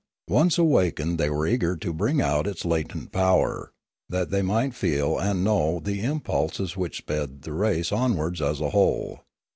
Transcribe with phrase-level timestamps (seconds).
[0.31, 3.71] Once awakened they were eager to bring out its latent power,
[4.09, 8.71] that they might feel and know the impulses which sped the race onwards as .a
[8.71, 9.19] whole.